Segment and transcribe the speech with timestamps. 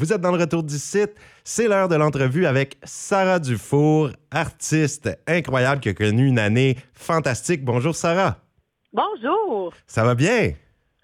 [0.00, 1.10] Vous êtes dans le retour du site.
[1.44, 7.62] C'est l'heure de l'entrevue avec Sarah Dufour, artiste incroyable qui a connu une année fantastique.
[7.62, 8.38] Bonjour Sarah.
[8.94, 9.74] Bonjour.
[9.86, 10.52] Ça va bien?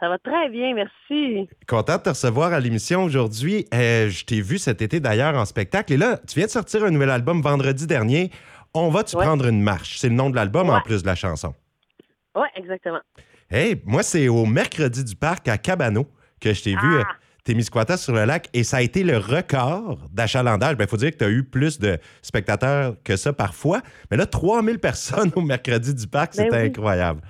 [0.00, 1.46] Ça va très bien, merci.
[1.68, 3.66] Content de te recevoir à l'émission aujourd'hui.
[3.74, 5.92] Euh, je t'ai vu cet été d'ailleurs en spectacle.
[5.92, 8.30] Et là, tu viens de sortir un nouvel album vendredi dernier.
[8.72, 9.24] On va-tu Ouais.
[9.26, 9.98] prendre une marche?
[9.98, 11.54] C'est le nom de l'album en plus de la chanson.
[12.34, 13.00] Oui, exactement.
[13.50, 16.06] Hey, moi, c'est au mercredi du parc à Cabano
[16.40, 16.78] que je t'ai vu.
[16.82, 17.00] Ah.
[17.00, 17.04] euh,
[17.46, 20.76] Témiscouata sur le lac et ça a été le record d'achalandage.
[20.78, 23.80] Il faut dire que tu as eu plus de spectateurs que ça parfois.
[24.10, 26.66] Mais là, 3000 personnes au mercredi du parc, Ben c'était oui.
[26.68, 27.20] incroyable.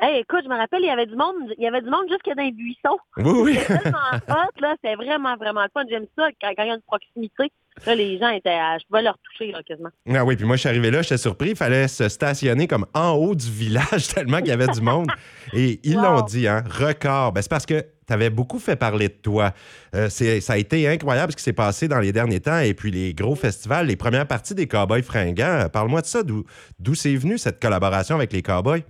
[0.00, 2.04] Hey, écoute, je me rappelle, il y avait du monde, il y avait du monde
[2.08, 2.98] jusque dans les buissons.
[3.16, 3.58] Oui, oui.
[3.60, 5.82] C'était tellement hot, là, c'était vraiment, vraiment le fun.
[5.90, 7.50] J'aime ça quand, quand il y a une proximité.
[7.84, 9.88] Là, les gens étaient, à- je pouvais leur toucher, là, quasiment.
[10.14, 11.50] Ah oui, puis moi, je suis arrivé là, j'étais surpris.
[11.50, 15.08] Il fallait se stationner comme en haut du village tellement qu'il y avait du monde.
[15.52, 16.02] Et ils Wow.
[16.04, 17.32] l'ont dit, hein, record.
[17.32, 19.52] Ben, c'est parce que tu avais beaucoup fait parler de toi.
[19.94, 22.58] Euh, ça a été incroyable ce qui s'est passé dans les derniers temps.
[22.58, 25.68] Et puis les gros festivals, les premières parties des Cowboys fringants.
[25.72, 26.22] Parle-moi de ça.
[26.24, 28.82] D'où c'est venu cette collaboration avec les Cowboys?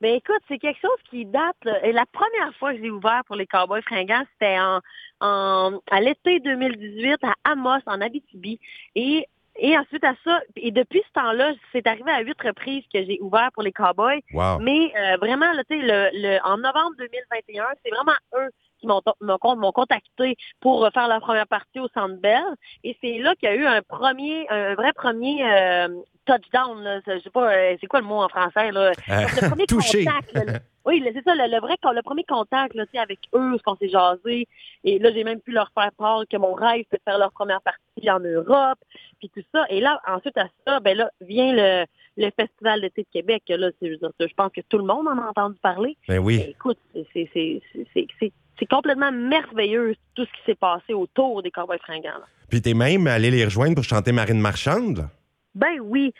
[0.00, 1.56] Ben écoute, c'est quelque chose qui date.
[1.82, 4.80] Et la première fois que j'ai ouvert pour les Cowboys fringants, c'était en-
[5.90, 8.60] à l'été 2018 à Amos, en Abitibi.
[8.94, 9.26] Et,
[9.58, 13.18] et ensuite à ça, et depuis ce temps-là, c'est arrivé à huit reprises que j'ai
[13.20, 14.20] ouvert pour les Cowboys.
[14.32, 14.58] Wow.
[14.60, 18.50] Mais euh, vraiment, là, le, le- en novembre 2021, c'est vraiment eux
[18.80, 22.44] qui m'ont m'ont con- m'ont contacté pour faire la première partie au Centre Bell.
[22.84, 25.88] Et c'est là qu'il y a eu un premier, un vrai premier euh,
[26.26, 26.80] touchdown.
[26.84, 27.00] Là.
[27.06, 28.90] Je sais pas, euh, c'est quoi le mot en français là?
[28.90, 30.04] Euh, le premier touché.
[30.04, 33.62] contact, là, oui, c'est ça, le, le vrai, le premier contact là, avec eux, ce
[33.62, 34.46] qu'on s'est jasé.
[34.84, 37.30] Et là, j'ai même pu leur faire part que mon rêve, c'était de faire leur
[37.32, 38.78] première partie en Europe,
[39.18, 39.64] puis tout ça.
[39.70, 41.84] Et là, ensuite à ça, ben là, vient le,
[42.16, 43.42] le Festival d'été de Québec.
[43.48, 45.96] Là, c'est- je, pense que tout le monde en a entendu parler.
[46.08, 46.42] Ben oui.
[46.48, 47.62] Écoute, c'est- c'est- c'est
[47.94, 52.18] c'est- c'est- c'est complètement merveilleux tout ce qui s'est passé autour des Cowboys fringants.
[52.18, 52.26] là.
[52.48, 54.98] Puis t'es même allé les rejoindre pour chanter Marine Marchande.
[54.98, 55.04] là.
[55.54, 56.12] Ben oui,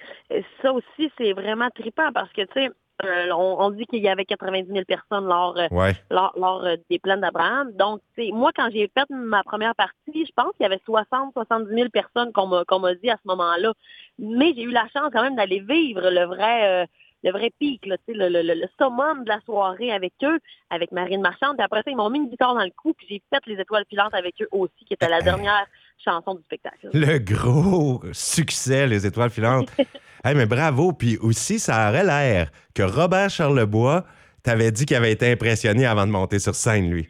[0.63, 2.69] ça aussi, c'est vraiment trippant parce que, tu sais,
[3.05, 5.93] euh, on, on dit qu'il y avait 90 000 personnes lors, euh, Ouais.
[6.11, 7.71] lors, lors, euh, des plaines d'Abraham.
[7.73, 8.01] Donc,
[8.33, 11.89] moi, quand j'ai fait ma première partie, je pense qu'il y avait 60, 70 000
[11.91, 13.73] personnes qu'on m'a qu'on m'a dit à ce moment-là.
[14.19, 16.83] Mais j'ai eu la chance quand même d'aller vivre le vrai...
[16.83, 16.87] euh,
[17.25, 20.39] le vrai pic, là, le, le, le, summum de la soirée avec eux,
[20.71, 21.57] avec Marine Marchande.
[21.57, 23.61] Puis après ça, ils m'ont mis une guitare dans le cou, puis j'ai fait les
[23.61, 25.67] étoiles filantes avec eux aussi, qui était la dernière
[26.03, 26.91] chanson du spectacle.
[26.93, 29.71] Le gros succès, les étoiles filantes.
[30.25, 30.93] hey, mais bravo.
[30.93, 34.05] Puis aussi, ça aurait l'air que Robert Charlebois
[34.43, 37.09] t'avait dit qu'il avait été impressionné avant de monter sur scène, lui.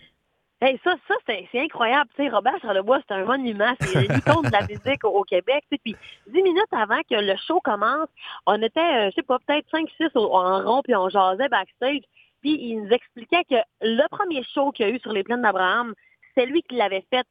[0.61, 2.11] Hey, ça, ça c'est incroyable.
[2.17, 3.75] Sais, Robert Charlebois, c'est un monument.
[3.81, 5.65] C'est l'icône de la musique au, au Québec.
[5.71, 8.09] Puis dix minutes avant que le show commence,
[8.47, 12.03] on était, euh, je sais pas, peut-être 5-6 en rond, puis on jasait backstage.
[12.41, 15.43] Puis il nous expliquait que le premier show qu'il y a eu sur les plaines
[15.43, 15.95] d'Abraham,
[16.35, 17.27] c'est lui qui l'avait fait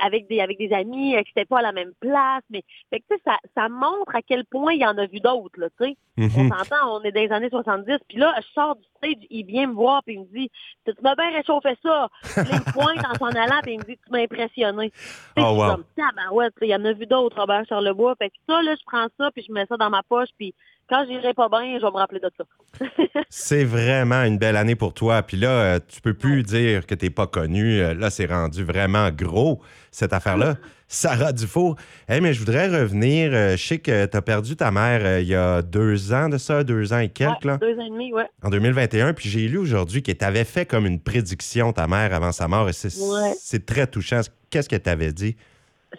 [0.00, 2.42] avec des avec des amis, euh, qui n'étaient pas à la même place.
[2.50, 5.58] Mais fait que, ça, ça montre à quel point il y en a vu d'autres.
[5.58, 5.96] là, Tu sais.
[6.16, 7.96] On s'entend, on est dans les années 70.
[8.08, 10.50] Puis là, je sors du stage, il vient me voir, puis il me dit
[10.84, 12.08] Tu m'as bien réchauffé ça.
[12.22, 14.92] Puis là, il me pointe en s'en allant, puis il me dit Tu m'as impressionné.
[15.36, 15.70] Oh, wow.
[15.72, 18.14] comme Tabarouette, tu sais, il y en a vu d'autres, Robert Charlebois.
[18.16, 20.54] Fait que ça, là, je prends ça, puis je mets ça dans ma poche, puis
[20.88, 22.44] quand j'irai pas bien, je vais me rappeler de ça.
[23.30, 25.22] C'est vraiment une belle année pour toi.
[25.22, 27.80] Puis là, euh, tu peux plus dire que t'es pas connu.
[27.80, 30.54] Euh, Là, c'est rendu vraiment gros, cette affaire-là.
[30.88, 31.76] Sarah Dufour.
[32.08, 33.30] Hey, mais je voudrais revenir.
[33.32, 36.36] euh, je sais que tu as perdu ta mère il y a deux ans de
[36.38, 38.26] ça, deux ans et quelques, Ouais, là, deux ans et demi, ouais.
[38.42, 39.12] en 2021.
[39.14, 42.46] Puis j'ai lu aujourd'hui que tu avais fait comme une prédiction, ta mère, avant sa
[42.48, 42.68] mort.
[42.68, 43.32] Et c'est Ouais.
[43.38, 44.20] c'est très touchant.
[44.50, 45.36] Qu'est-ce que tu avais dit?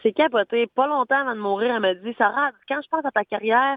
[0.04, 0.68] C'est capoté.
[0.76, 3.76] Pas longtemps avant de mourir, elle m'a dit Sarah, quand je pense à ta carrière,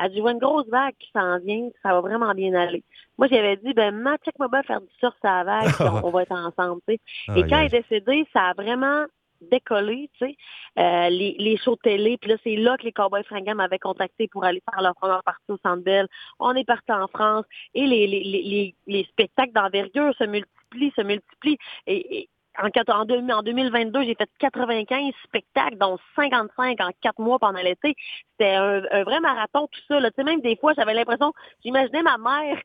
[0.00, 2.82] elle dit, je vois une grosse vague qui s'en vient, ça va vraiment bien aller.
[3.18, 6.10] Moi, j'avais dit, ben, maman, check-moi bien faire du surf sur la vague, on, on
[6.10, 7.00] va être ensemble, tu sais.
[7.36, 9.04] Et Aïe, quand elle est décédée, ça a vraiment
[9.40, 10.36] décollé, tu sais,
[10.78, 12.18] euh, les, les shows de télé.
[12.18, 15.22] Puis là, c'est là que les Cowboys fringants m'avaient contacté pour aller faire leur première
[15.22, 16.08] partie au Centre Bell.
[16.38, 17.44] On est parti en France
[17.74, 21.58] et les, les, les, les, les spectacles d'envergure se multiplient, se multiplient.
[21.86, 22.28] Et, et
[22.58, 27.38] en, quatre- en, deux- en 2022, j'ai fait 95 spectacles, dont 55 en quatre mois
[27.38, 27.94] pendant l'été.
[28.32, 30.00] C'était un, un vrai marathon, tout ça.
[30.00, 30.10] Là.
[30.10, 31.32] Tu sais, même des fois, j'avais l'impression,
[31.64, 32.58] j'imaginais ma mère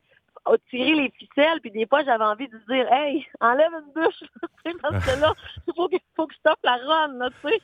[0.70, 4.20] tiré les ficelles, puis des fois, j'avais envie de dire, hey, enlève une bûche,
[4.64, 5.32] Tu sais, parce que là,
[5.66, 7.60] il faut que, faut que je stoppe la run, là, tu sais.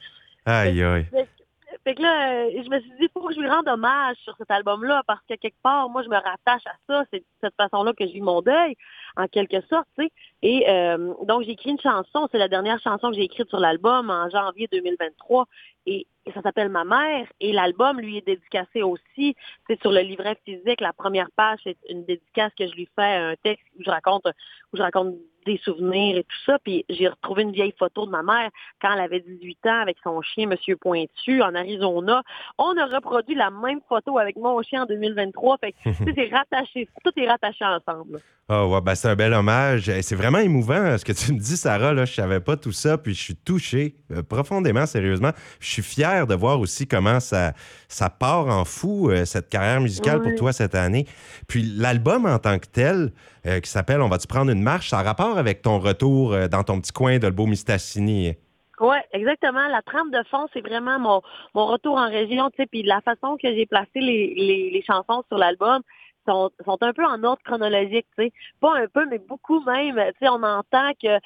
[0.46, 1.04] Aïe, aïe.
[1.04, 1.42] Fait, que-
[1.84, 4.16] fait que là, euh, je me suis dit, il faut que je lui rende hommage
[4.16, 7.04] sur cet album-là, parce que quelque part, moi, je me rattache à ça.
[7.10, 8.76] C'est de cette façon-là que je vis mon deuil,
[9.16, 10.12] en quelque sorte, tu sais.
[10.42, 12.28] Et euh, donc, j'ai écrit une chanson.
[12.30, 15.46] C'est la dernière chanson que j'ai écrite sur l'album en janvier 2023.
[15.86, 17.26] Et, et ça s'appelle Ma mère.
[17.40, 19.36] Et l'album lui est dédicacé aussi.
[19.68, 20.80] C'est sur le livret physique.
[20.80, 24.26] La première page, c'est une dédicace que je lui fais, un texte où je raconte,
[24.72, 25.14] où je raconte
[25.46, 26.58] des souvenirs et tout ça.
[26.62, 28.50] Puis j'ai retrouvé une vieille photo de ma mère
[28.80, 32.22] quand elle avait 18 ans avec son chien Monsieur Pointu en Arizona.
[32.58, 35.58] On a reproduit la même photo avec mon chien en 2023.
[35.58, 35.78] Fait que
[36.14, 38.20] c'est rattaché, tout est rattaché ensemble.
[38.48, 39.90] Ah ouais, ben c'est un bel hommage.
[40.02, 41.92] C'est vraiment émouvant hein, ce que tu me dis, Sarah.
[41.92, 45.30] Là, je savais pas tout ça, puis je suis touché euh, profondément, sérieusement.
[45.58, 47.52] Je suis fier de voir aussi comment ça,
[47.88, 51.06] ça part en fou, euh, cette carrière musicale pour toi cette année.
[51.48, 53.12] Puis l'album en tant que tel,
[53.44, 56.62] euh, qui s'appelle On va-tu prendre une marche, ça a rapport avec ton retour dans
[56.62, 58.36] ton petit coin de le beau Mistassini.
[58.80, 59.66] Oui, exactement.
[59.66, 61.22] La trame de fond, c'est vraiment mon,
[61.54, 64.82] mon retour en région, tu sais, puis la façon que j'ai placé les, les, les
[64.86, 65.82] chansons sur l'album,
[66.26, 68.32] sont, sont un peu en ordre chronologique, tu sais.
[68.60, 69.96] Pas un peu, mais beaucoup même.
[69.96, 71.18] Tu sais, on entend que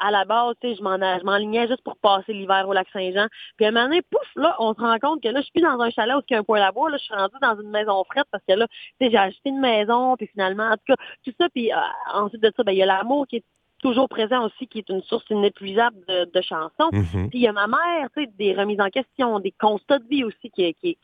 [0.00, 0.82] à la base, tu sais, je
[1.24, 3.28] m'enlignais juste pour passer l'hiver au lac Saint-Jean.
[3.56, 5.52] Puis à un moment donné, pouf, là, on se rend compte que là, je suis
[5.52, 6.90] plus dans un chalet où il y a un point à boire.
[6.90, 9.50] Là, je suis rendue dans une maison frette parce que là, tu sais, j'ai acheté
[9.50, 11.76] une maison, puis finalement, en tout cas, tout ça, puis euh,
[12.14, 13.44] ensuite de ça, ben, il y a l'amour qui est
[13.80, 16.90] toujours présent aussi, qui est une source inépuisable de, chansons.
[16.92, 17.28] Mm-hmm.
[17.28, 20.08] Puis il y a ma mère, tu sais, des remises en question, des constats de
[20.08, 20.98] vie aussi qu'on qui,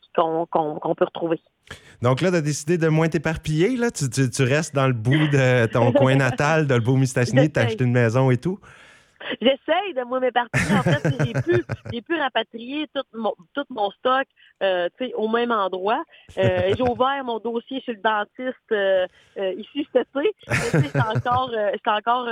[0.51, 1.39] qu'on peut retrouver.
[2.01, 3.89] Donc là, tu as décidé de moins t'éparpiller, là?
[3.91, 7.63] Tu, tu, restes dans le bout de ton coin natal, de le beau Mistassini, t'as
[7.63, 8.59] acheté une maison et tout?
[9.41, 10.77] J'essaye de moi m'éparpiller.
[10.77, 14.25] En fait, j'ai pu, j'ai pu rapatrier tout mon, tout mon stock
[14.61, 16.03] euh, au même endroit.
[16.37, 19.07] Euh, j'ai ouvert mon dossier chez le dentiste euh,
[19.57, 20.99] ici cet été.
[20.99, 21.51] Encore,
[21.85, 22.27] encore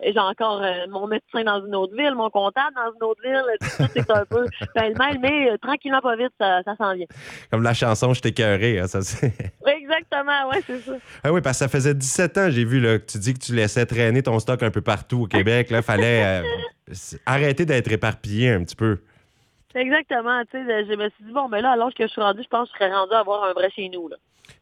[0.00, 3.42] j'ai encore euh, mon médecin dans une autre ville, mon comptable dans une autre ville.
[3.60, 7.06] Tout c'est un peu pêle-mêle, mais euh, tranquillement, pas vite, ça, ça s'en vient.
[7.50, 9.32] Comme la chanson Je t'ai cœuré, hein, ça c'est.
[10.10, 10.92] Exactement, ouais, c'est ça.
[11.24, 13.38] Ah oui, parce que ça faisait 17 ans, j'ai vu là, que tu dis que
[13.38, 15.70] tu laissais traîner ton stock un peu partout au Québec.
[15.70, 16.92] Là, fallait euh,
[17.26, 18.98] arrêter d'être éparpillé un petit peu.
[19.74, 22.42] Exactement, tu sais, je me suis dit, bon, mais là, alors que je suis rendu,
[22.42, 24.16] je pense que je serais rendu à avoir un vrai chez nous, là.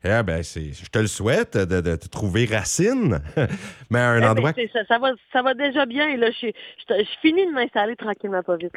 [0.05, 3.21] Eh ben, je te le souhaite de, te trouver racine,
[3.91, 4.53] mais à un eh ben, endroit.
[4.73, 6.17] ça, ça, va, ça va déjà bien.
[6.17, 6.31] Là.
[6.31, 6.49] Je,
[6.89, 8.75] je, finis de m'installer tranquillement, pas vite.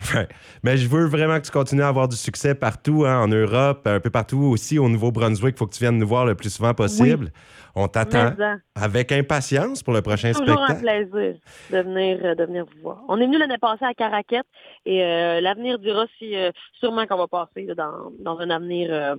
[0.62, 3.86] Mais je veux vraiment que tu continues à avoir du succès partout, hein, en Europe,
[3.86, 5.54] un peu partout aussi, au Nouveau-Brunswick.
[5.56, 7.32] Il faut que tu viennes nous voir le plus souvent possible.
[7.74, 8.32] On t'attend
[8.74, 10.58] avec impatience pour le prochain spectacle.
[10.58, 11.34] Toujours un plaisir
[11.70, 13.04] de venir, euh, de venir vous voir.
[13.08, 14.46] On est venu l'année passée à Caraquette
[14.84, 16.50] et euh, l'avenir dira si euh,
[16.80, 19.16] sûrement qu'on va passer dans, dans un avenir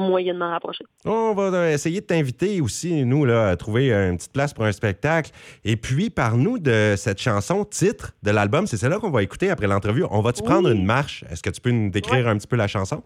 [0.00, 0.84] moyennement rapproché.
[1.04, 4.72] On va essayer de t'inviter aussi, nous, là, à trouver une petite place pour un
[4.72, 5.30] spectacle.
[5.64, 8.66] Et puis, parle-nous de cette chanson titre de l'album.
[8.66, 10.04] C'est celle-là qu'on va écouter après l'entrevue.
[10.10, 11.24] On va-tu prendre une marche?
[11.30, 13.02] Est-ce que tu peux nous décrire un petit peu la chanson?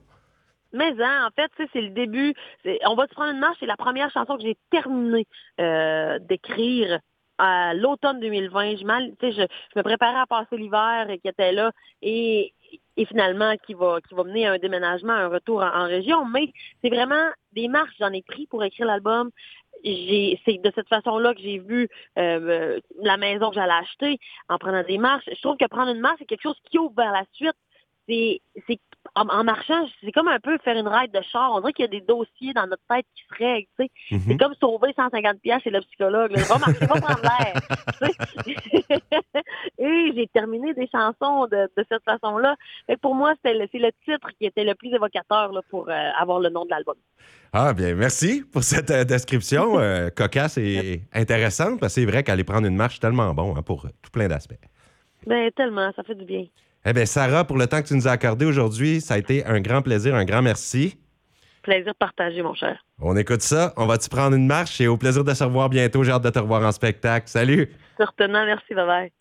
[0.72, 2.34] Mais hein, en fait, c'est le début.
[2.86, 3.56] On va se prendre une marche?
[3.60, 5.26] C'est la première chanson que j'ai terminé
[5.60, 6.98] euh, d'écrire
[7.38, 8.76] à l'automne 2020.
[8.76, 9.42] Je, je, je,
[9.76, 11.70] me préparais à passer l'hiver qui était là.
[12.02, 12.52] Et,
[12.96, 16.24] et finalement qui va qui va mener à un déménagement, un retour en, région.
[16.26, 16.52] Mais
[16.82, 19.30] c'est vraiment des marches j'en ai pris pour écrire l'album.
[19.84, 21.88] J'ai, c'est de cette façon-là que j'ai vu
[22.18, 24.18] euh, la maison que j'allais acheter
[24.48, 25.28] en prenant des marches.
[25.30, 27.56] Je trouve que prendre une marche, c'est quelque chose qui ouvre vers la suite.
[28.08, 28.78] C'est, c'est
[29.14, 31.52] en, marchant, c'est comme un peu faire une ride de char.
[31.52, 33.68] On dirait qu'il y a des dossiers dans notre tête qui se règlent.
[33.76, 34.38] C'est mhm.
[34.38, 36.32] comme sauver 150 pièces chez le psychologue.
[36.32, 37.54] Va marcher, va prendre l'air.
[40.14, 42.56] J'ai terminé des chansons de, cette façon-là.
[43.00, 46.40] Pour moi, c'est le, le, titre qui était le plus évocateur là, pour euh, avoir
[46.40, 46.96] le nom de l'album.
[47.52, 51.80] Ah bien, merci pour cette euh, description euh, cocasse et intéressante.
[51.80, 54.58] Parce que c'est vrai qu'aller prendre une marche, tellement bon hein, pour tout plein d'aspects.
[55.26, 56.46] Ben tellement, ça fait du bien.
[56.86, 59.44] Eh bien, Sarah, pour le temps que tu nous as accordé aujourd'hui, ça a été
[59.46, 60.98] un grand plaisir, un grand merci.
[61.62, 62.84] Plaisir partagé, mon cher.
[63.00, 63.72] On écoute ça.
[63.78, 66.04] On va-tu prendre une marche et au plaisir de se revoir bientôt.
[66.04, 67.26] J'ai hâte de te revoir en spectacle.
[67.26, 67.72] Salut.
[67.96, 68.44] Certainement.
[68.44, 68.74] Merci.
[68.74, 69.12] Bye bye.